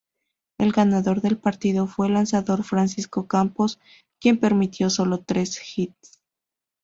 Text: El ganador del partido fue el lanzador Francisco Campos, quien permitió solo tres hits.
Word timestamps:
El 0.57 0.71
ganador 0.71 1.21
del 1.21 1.37
partido 1.37 1.85
fue 1.85 2.07
el 2.07 2.15
lanzador 2.15 2.63
Francisco 2.63 3.27
Campos, 3.27 3.79
quien 4.19 4.39
permitió 4.39 4.89
solo 4.89 5.19
tres 5.23 5.61
hits. 5.77 6.23